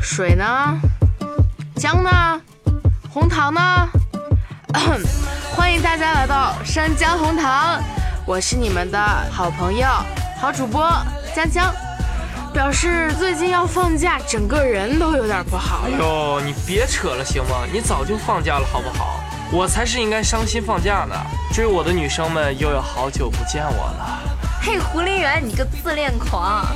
[0.00, 0.80] 水呢？
[1.76, 2.42] 姜呢？
[3.08, 3.88] 红糖呢？
[5.54, 7.80] 欢迎大家来到山姜红糖，
[8.26, 8.98] 我是你们的
[9.30, 9.86] 好朋友、
[10.40, 10.90] 好主播
[11.34, 11.72] 江江。
[12.52, 15.94] 表示最近要放假，整个人都有点不好了。
[15.94, 17.64] 哎呦，你别扯了行吗？
[17.72, 19.22] 你早就放假了好不好？
[19.52, 21.14] 我才是应该伤心放假呢。
[21.52, 24.18] 追我的女生们又有好久不见我了。
[24.62, 26.66] 嘿，胡林园，你个自恋狂！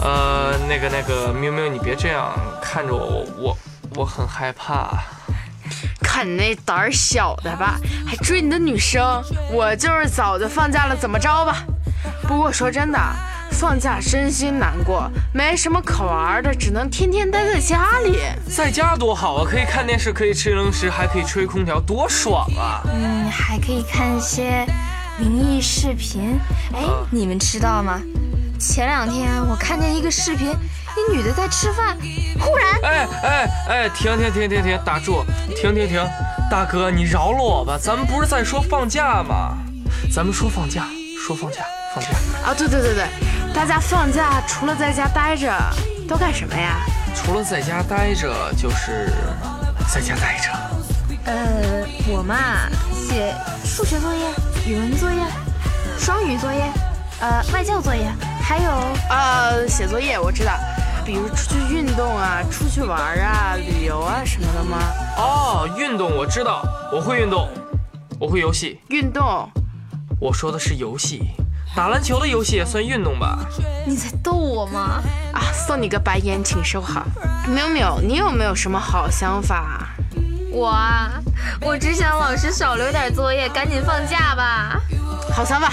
[0.00, 2.32] 呃，那个那个，喵喵，你别这样
[2.62, 3.58] 看着我，我
[3.96, 4.88] 我很害怕。
[6.02, 9.22] 看你那胆儿小的吧，还追你的女生。
[9.50, 11.62] 我就是早就放假了，怎么着吧？
[12.26, 12.98] 不过说真的。
[13.52, 18.18] 放假真心难过，没什么可玩的，只能天天待在家里。
[18.48, 22.82] 在家多好啊，可以看电视，可以吃零食，还可以吹空调，多爽啊！
[22.92, 24.66] 嗯，还可以看一些
[25.18, 26.40] 灵异视频。
[26.74, 26.80] 哎，
[27.10, 28.00] 你们知道吗？
[28.58, 31.96] 前两天我看见一个视频，一女的在吃饭，
[32.40, 32.66] 忽然……
[32.82, 35.24] 哎哎哎，停停停停停，打住！
[35.54, 36.04] 停停停，
[36.50, 39.58] 大哥，你饶了我吧，咱们不是在说放假吗？
[40.12, 40.86] 咱们说放假，
[41.18, 41.58] 说放假，
[41.94, 42.10] 放假
[42.44, 42.54] 啊！
[42.56, 43.04] 对对对对。
[43.54, 45.52] 大家放假除了在家待着，
[46.08, 46.80] 都干什么呀？
[47.14, 49.12] 除了在家待着，就是
[49.92, 50.50] 在家待着。
[51.26, 52.34] 呃，我嘛，
[52.92, 54.26] 写数学作业、
[54.66, 55.20] 语文作业、
[55.98, 56.64] 双语作业，
[57.20, 58.10] 呃，外教作业，
[58.42, 58.70] 还有
[59.10, 60.18] 呃，写作业。
[60.18, 60.58] 我知道，
[61.04, 64.78] 比如出去运动啊，出去玩啊，旅游啊什么的吗？
[65.18, 67.48] 哦，运动我知道，我会运动，
[68.18, 68.80] 我会游戏。
[68.88, 69.48] 运动？
[70.18, 71.30] 我说的是游戏。
[71.74, 73.38] 打篮球的游戏也算运动吧？
[73.86, 75.02] 你在逗我吗？
[75.32, 77.04] 啊，送你个白眼，请收好。
[77.48, 79.88] 淼淼，你有没有什么好想法？
[80.50, 81.12] 我啊，
[81.62, 84.78] 我只想老师少留点作业，赶紧放假吧。
[85.34, 85.72] 好想法，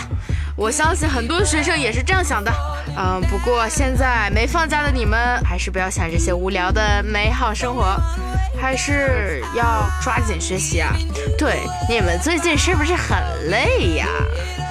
[0.56, 2.50] 我相信很多学生也是这样想的。
[2.98, 8.02] 嗯，不过现在没放假的你们，还是不要想这些无聊的美好生活，
[8.60, 10.94] 还是要抓紧学习啊。
[11.38, 11.60] 对，
[11.90, 13.18] 你们最近是不是很
[13.50, 14.08] 累呀？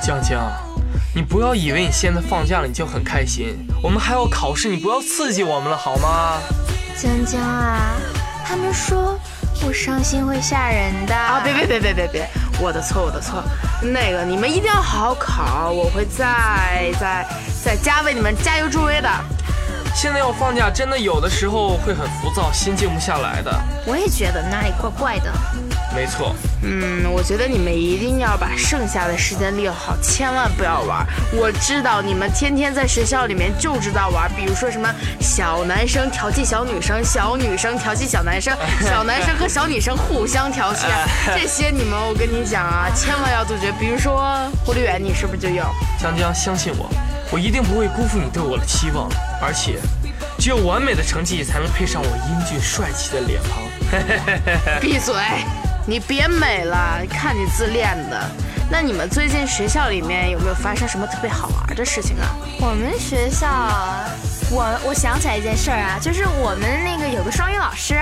[0.03, 0.51] 江江。
[1.19, 6.39] 你不要以为你现在放假了你就很开心，我们还要考试，你不要刺激我们了好吗？
[6.97, 7.97] 江江啊，
[8.47, 9.19] 他们说
[9.67, 11.41] 我伤心会吓人的啊！
[11.43, 12.31] 别别别别别别，
[12.61, 13.43] 我的错我的错，
[13.83, 17.27] 那个你们一定要好好考，我会再再
[17.65, 19.11] 再加为你们加油助威的。
[19.97, 23.53] 现在要放假，真的有的时候会很浮躁，心静不下来的。
[23.87, 25.33] 我也觉得哪里怪怪的。
[25.97, 26.33] 没错。
[26.63, 31.07] 嗯，我觉得你们一定要把剩下的时间利用好，千万不要玩。
[31.33, 40.87] 我知道你们天天在学校里面就知道玩，比如说什么小男生调戏小女生，小女生调戏小男生， 小男生和小女生互相调戏，
[41.27, 43.73] 这些你们我跟你讲啊，千万要杜绝。
[43.79, 45.63] 比如说狐狸园，你是不是就有？
[46.01, 46.91] 江江，相信我。
[47.31, 49.09] 我一定不会辜负你对我的期望，
[49.41, 49.79] 而且
[50.39, 54.81] 只有完美的成绩才能配上我英俊帅气的脸庞。
[54.81, 55.15] 闭嘴！
[55.89, 58.31] 你别美了，看你自恋的。
[58.71, 62.29] 那你们最近学校里面有没有发生什么特别好玩的事情啊？
[62.61, 63.49] 我们学校，
[64.51, 67.99] 我我想起来一件事儿啊，就是我们那个有个双语老师。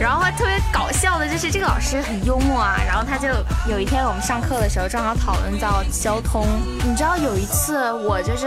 [0.00, 3.28] 然后特别搞笑的就是这个老师很幽默啊，然后他就
[3.70, 6.46] 有一天我们上课的时候正好讨论到交通，
[6.82, 8.46] 你知道有一次我就是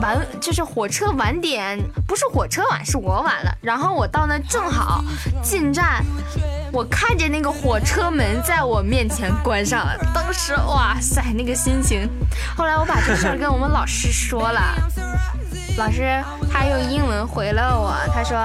[0.00, 5.02] 晚就是火车晚点，不是火车晚是我晚了，然后我到那正好
[5.42, 6.04] 进站，
[6.76, 12.06] 我看见那个火车门在我面前关上了，当时哇塞那个心情，
[12.54, 14.60] 后来我把这事儿跟我们老师说了，
[15.78, 16.22] 老师
[16.52, 18.36] 他用英文回了我，他说。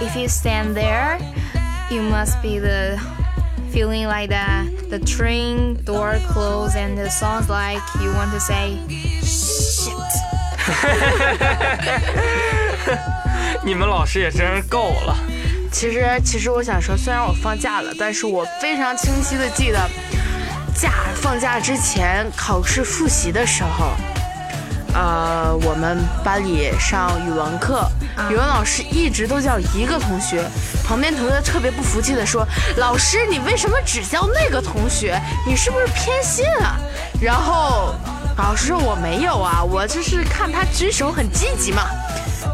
[0.00, 1.20] If you stand there,
[1.90, 2.98] you must be the
[3.72, 4.66] feeling like that.
[4.90, 8.78] The train door closed and the sounds like you want to say
[9.22, 9.94] shit.
[13.62, 15.16] 你们老师也真是够了。
[15.70, 19.78] 其实，其实我想说，虽然我放假了，但是我非常清晰的记得，
[20.74, 23.92] 假放假之前考试复习的时候。
[24.94, 27.86] 呃，我们班里上语文课，
[28.30, 30.42] 语文老师一直都叫一个同学，
[30.84, 32.44] 旁边同学特别不服气的说
[32.78, 35.20] ：“老师，你为什么只叫那个同学？
[35.46, 36.80] 你是不是偏心啊？”
[37.20, 37.94] 然后
[38.38, 41.82] 老师说：“我没有啊，我就是看他举手很积极嘛。”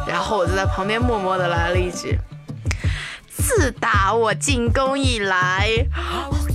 [0.07, 2.19] 然后我就在旁边默默的来了一句
[3.47, 5.69] ：“自打我进宫以来，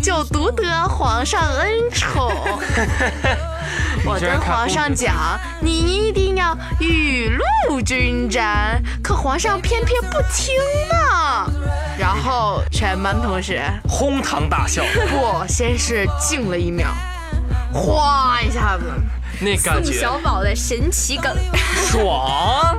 [0.02, 2.28] 就独得皇上恩宠。
[4.04, 7.30] ”我跟皇上讲，你一定要雨
[7.68, 10.56] 露均沾，可皇上偏偏不听
[10.90, 11.52] 呢。
[12.00, 16.88] 然后后，全班同学哄堂大笑，不先是静了一秒，
[17.74, 18.86] 哗一下子，
[19.40, 21.36] 那感觉宋小宝的神奇梗，
[21.92, 22.78] 爽。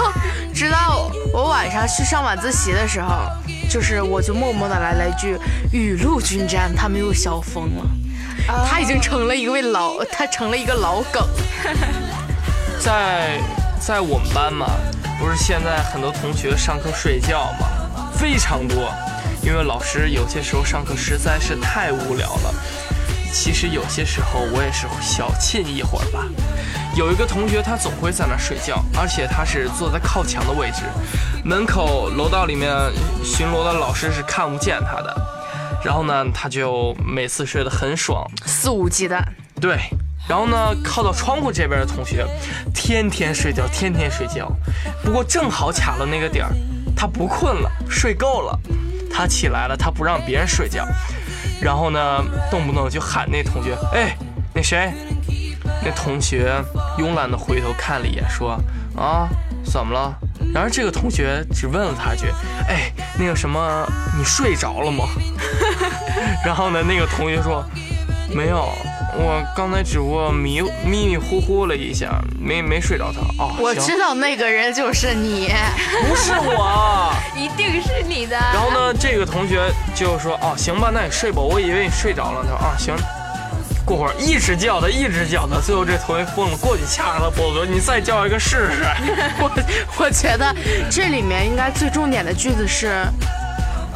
[0.54, 3.28] 直到我晚上去上晚自习的时候，
[3.70, 5.38] 就是我就默默的来了一句
[5.72, 7.84] “雨露均沾”，他们又笑疯了。
[8.68, 11.26] 他已经成了一位老，他成了一个老梗。
[12.80, 13.40] 在
[13.80, 14.66] 在我们班嘛，
[15.18, 17.66] 不是现在很多同学上课睡觉嘛，
[18.14, 18.92] 非常多，
[19.42, 22.54] 因为老师有些时候上课实在是太无聊了。
[23.32, 26.24] 其实有些时候我也是小憩一会儿吧。
[26.94, 30.82] 有一个同学他总会在那儿睡觉，而且他是坐在靠墙的位置，
[31.42, 32.70] 门口楼道里面
[33.24, 35.16] 巡逻的老师是看不见他的。
[35.82, 39.20] 然后呢，他就每次睡得很爽，肆无忌惮。
[39.58, 39.78] 对，
[40.28, 42.26] 然后呢，靠到窗户这边的同学，
[42.74, 44.52] 天天睡觉，天天睡觉。
[45.02, 46.52] 不过正好卡了那个点儿，
[46.94, 48.60] 他不困了，睡够了，
[49.10, 50.86] 他起来了，他不让别人睡觉，
[51.62, 54.16] 然后呢，动不动就喊那同学，哎，
[54.52, 54.92] 那谁？
[55.84, 56.52] 那同学
[56.98, 58.58] 慵懒的回头看了一眼，说，
[58.96, 59.28] 啊，
[59.64, 60.14] 怎么了？
[60.52, 62.26] 然而这个同学只问了他一句，
[62.68, 63.86] 哎，那个什么，
[64.18, 65.04] 你睡着了吗？
[66.44, 67.64] 然后呢，那个同学说，
[68.34, 68.68] 没有。
[69.14, 73.20] 我刚才只不过迷迷迷糊糊了一下，没没睡着他。
[73.42, 75.52] 哦，我知道那个人就是你。
[76.08, 77.12] 不是我。
[77.36, 78.36] 一定是你的。
[78.36, 82.42] 然后呢，这个同学就说：“哦，行吧，那你睡吧。”我以为你睡着了。
[82.42, 82.94] 他说：“啊，行。”
[83.84, 88.84] 过会儿一直叫他，一直叫他，最后这同学疯了，过去掐着他脖子说：“你再叫一个试试。
[89.40, 89.50] 我
[89.98, 90.54] 我觉得
[90.90, 93.04] 这里面应该最重点的句子是。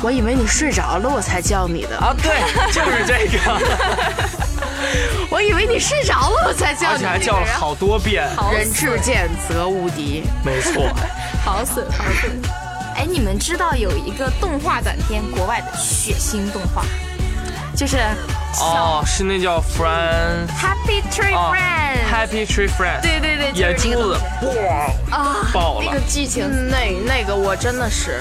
[0.02, 1.96] 我以为你睡着了，我才叫你的。
[1.96, 3.38] 啊，对，就是这个。
[5.30, 6.94] 我以为你睡着了，我才叫你。
[6.94, 8.28] 而且还叫了好多遍。
[8.52, 10.88] 人至贱则无敌，没错。
[11.44, 12.30] 好损，好损。
[12.96, 16.82] 哎，你们知道有一个动画短片，国外的血腥动画，
[17.76, 17.98] 就是
[18.60, 23.02] 哦，是那叫 Friends Happy Tree Friends Happy Tree Friends。
[23.02, 25.84] 对对对，眼珠子哇啊爆了。
[25.86, 28.20] 那个剧情，那那个我真的是。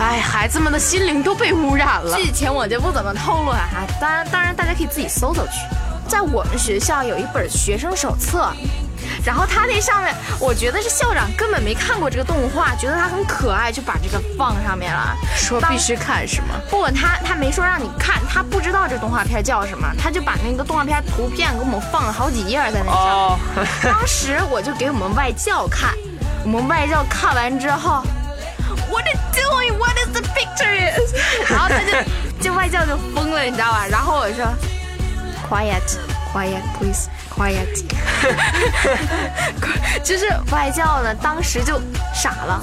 [0.00, 2.16] 哎，孩子们的心灵都被污染了。
[2.16, 5.52] 剧情我就不怎么透露了哈，当然，当然大家可以自己搜搜去。
[6.08, 8.50] 在我们学校有一本学生手册，
[9.22, 16.58] 然后他那上面，我觉得是校长根本没看过这个动画，觉得它很可爱，就把这个放上面了，说必须看是吗？
[16.70, 22.96] 不，他他没说让你看，他不知道这动画片叫什么，他就把那个动画片图片给我们放了好几页在那上。
[22.96, 23.38] 哦、
[23.82, 25.90] 当时我就给我们外教看，
[26.42, 28.02] 我们外教看完之后。
[28.90, 29.78] What is doing?
[29.78, 31.14] What is the picture is?
[31.48, 31.92] 然后他就
[32.40, 33.86] 就外教就疯了，你知道吧？
[33.90, 34.44] 然后我说
[35.48, 35.98] ，Quiet,
[36.32, 37.84] quiet, please, quiet。
[40.02, 41.80] 就是外教呢，当时就
[42.14, 42.62] 傻了。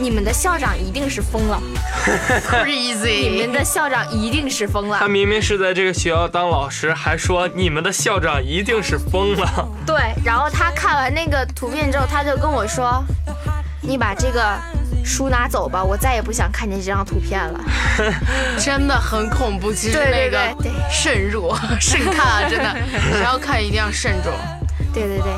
[0.00, 1.60] 你们的校长一定是疯了，
[2.48, 3.28] crazy！
[3.28, 4.96] 你们的校长一定是疯了。
[5.00, 9.68] 他明明是在这个学校当老师，还说你们的校长一定是疯了。
[9.84, 13.04] 对，然后他看完那个图片之后，他就跟我说
[13.82, 14.56] ：“你把这个。”
[15.08, 17.58] 书拿走吧，我再也不想看见这张图片了，
[18.62, 19.72] 真的很恐怖。
[19.72, 20.38] 其实那个
[20.90, 21.50] 慎入
[21.80, 22.76] 慎看啊，真的，
[23.16, 24.30] 只要看一定要慎重。
[24.92, 25.32] 对对对，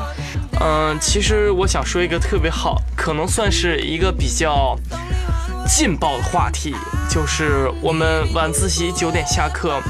[0.59, 4.77] 嗯，其实我想说一个特别好，可能算是一个比较
[5.65, 6.75] 劲爆的话题，
[7.09, 9.81] 就是我们晚自习九点下课，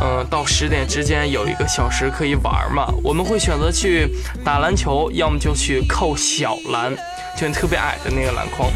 [0.00, 4.08] 嗯，到十点之间有一个小时可以玩嘛，我们会选择去
[4.44, 6.96] 打篮球，要么就去扣小篮。
[7.38, 8.72] 就特别矮的那个篮筐，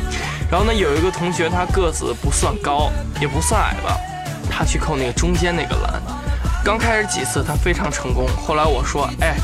[0.50, 2.90] 然后呢，有一个同学他个子不算高，
[3.20, 3.96] 也不算矮吧，
[4.50, 6.02] 他去扣那个中间那个篮，
[6.64, 9.36] 刚开始几次他非常成功，后来我说，哎，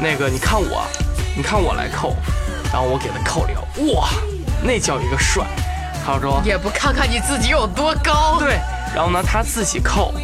[0.00, 0.82] 那个你看我，
[1.36, 2.16] 你看我来扣，
[2.72, 4.08] 然后我给他扣了，哇，
[4.62, 5.44] 那叫一个帅，
[6.06, 8.58] 他说也不看看你自己有多高，对，
[8.94, 10.14] 然后呢他自己扣，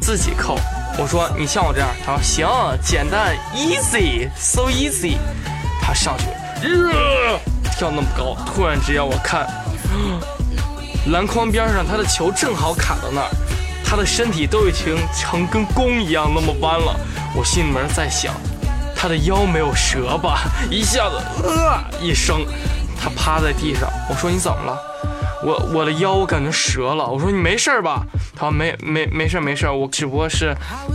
[0.00, 0.58] 自己扣，
[0.98, 2.48] 我说你像我这样，他说行，
[2.82, 5.18] 简单，easy，so easy，
[5.80, 6.24] 他上去，
[6.66, 7.51] 呃。
[7.82, 9.44] 跳那么高，突然之间我看，
[11.10, 13.28] 篮筐边上他的球正好卡到那儿，
[13.84, 16.94] 他的身体都已经成跟弓一样那么弯了。
[17.34, 18.32] 我心里面在想，
[18.94, 20.44] 他的腰没有折吧？
[20.70, 22.46] 一下子，呃一声，
[22.96, 23.90] 他趴在地上。
[24.08, 24.78] 我说你怎么了？
[25.42, 27.06] 我我的腰我感觉折了。
[27.06, 28.04] 我说你没事吧？
[28.34, 30.54] 他说没没没事没事，我只不过是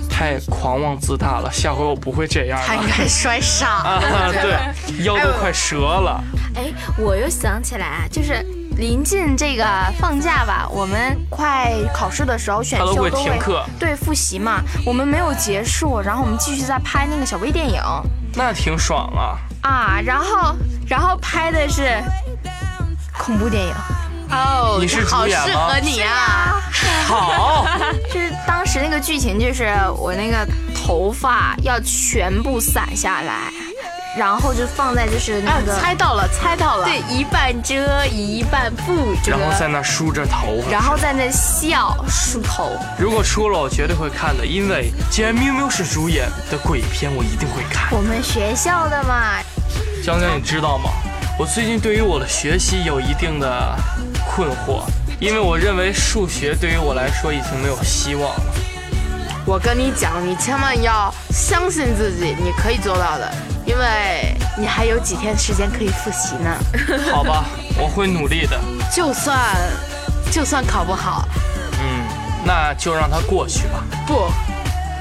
[0.09, 2.65] 太狂妄自大了，下回我不会这样了。
[2.65, 6.23] 他应该摔傻了，对，腰都快折了。
[6.55, 8.43] 哎，我又想起来啊，就是
[8.77, 9.65] 临近这个
[9.99, 14.61] 放假吧，我们快考试的时候，选修都会停课，对，复习嘛。
[14.85, 17.81] 我们没有结束，然后我们继续在拍那个小微电影，
[18.33, 19.37] 那挺爽啊。
[19.61, 20.55] 啊，然后
[20.87, 22.01] 然后拍的是
[23.15, 23.73] 恐怖电影。
[24.31, 26.61] 哦，你是主好适演吗合你啊！
[27.07, 27.65] 好，
[28.13, 33.51] 就是当时那个剧情，就是我那个头发要全部散下来，
[34.17, 36.85] 然后就放在就是那啊个、，猜到了，猜到了。
[36.85, 40.69] 对，一半遮一半不遮，然后在那梳着头发。
[40.69, 42.71] 然后在那笑梳头。
[42.99, 47.87] 如果出了，我绝对会看的，因为既然喵喵是主演的鬼片，我一定会看。
[47.97, 49.37] 我们学校的嘛，
[50.03, 50.89] 江江，你知道吗？
[51.39, 53.77] 我最近对于我的学习有一定的
[54.37, 54.83] 困惑，
[55.19, 58.53] 因为我认为数学对于我来说已经没有希望了。
[59.47, 63.33] 我跟你讲，你千万要相信自己，你可以做到的，
[63.65, 66.55] 因为你还有几天时间可以复习呢。
[67.11, 67.45] 好吧，
[67.79, 68.59] 我会努力的。
[68.93, 69.39] 就算
[70.31, 71.27] 就算考不好，
[71.81, 72.05] 嗯，
[72.45, 73.83] 那就让它过去吧。
[74.05, 74.31] 不，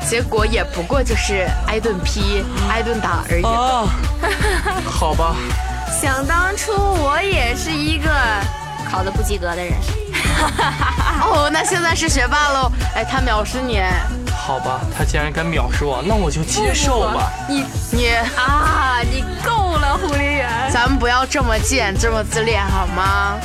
[0.08, 3.44] 结果也不过就是挨顿批、挨顿打而已。
[3.44, 3.84] 啊，
[4.88, 5.36] 好吧，
[6.00, 8.08] 想当初我也是一个
[8.90, 9.72] 考的不及格的人。
[11.22, 12.70] 哦，那现在是学霸喽。
[12.94, 13.80] 哎，他藐视你，
[14.30, 17.32] 好吧，他既然敢藐视我，那我就接受吧。
[17.48, 20.48] 你你啊，你够了，狐狸人。
[20.70, 23.38] 咱们不要这么贱，这么自恋好吗？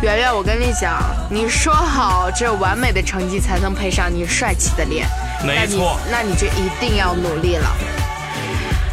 [0.00, 5.06] 圆圆，我跟你讲，你说好，只有完美的成绩才能配上你帅气的脸。
[5.44, 7.68] 没错那你那你就一定要努力了。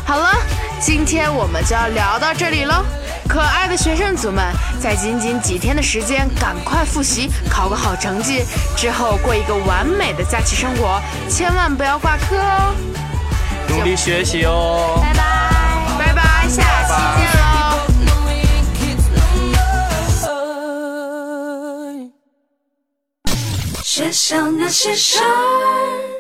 [0.06, 0.36] 好了，
[0.80, 2.84] 今天我们就要聊到这里喽。
[3.28, 4.44] 可爱的学生族们，
[4.80, 8.46] 在仅仅几天的时间，赶快复习，考个好成绩，
[8.78, 12.74] 之后过一个完美的假期生活，千万不要挂科哦。
[13.68, 15.00] 努力学习哦。
[15.02, 15.24] 拜拜。
[15.98, 17.42] 拜拜，下期见喽。
[23.84, 26.15] 学校那些事儿。